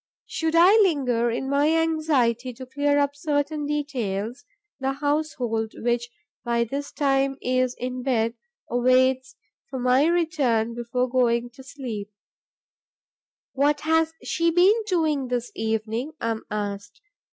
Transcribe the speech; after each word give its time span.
Should 0.25 0.55
I 0.55 0.71
linger, 0.77 1.29
in 1.29 1.47
my 1.47 1.69
anxiety 1.79 2.53
to 2.53 2.65
clear 2.65 2.97
up 2.97 3.15
certain 3.15 3.67
details, 3.67 4.43
the 4.79 4.93
household, 4.93 5.73
which 5.77 6.09
by 6.43 6.63
this 6.63 6.91
time 6.91 7.37
is 7.39 7.75
in 7.75 8.01
bed, 8.01 8.33
waits 8.67 9.35
for 9.69 9.77
my 9.77 10.07
return 10.07 10.73
before 10.73 11.07
going 11.07 11.51
to 11.51 11.63
sleep: 11.63 12.09
'What 13.53 13.81
has 13.81 14.11
she 14.23 14.49
been 14.49 14.73
doing 14.87 15.27
this 15.27 15.51
evening?' 15.53 16.13
I 16.19 16.31
am 16.31 16.45
asked. 16.49 16.99